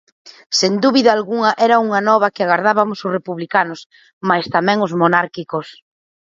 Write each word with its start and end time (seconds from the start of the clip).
Sen 0.59 0.73
dúbida 0.83 1.09
algunha 1.13 1.51
era 1.65 1.81
unha 1.85 2.01
nova 2.09 2.31
que 2.33 2.43
agardabamos 2.43 2.99
os 3.05 3.13
republicanos, 3.17 3.79
mais 4.29 4.45
tamén 4.55 4.77
os 4.85 4.93
monárquicos. 5.01 5.67